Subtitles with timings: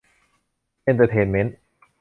[0.83, 1.55] เอนเตอร์เทนเมนต์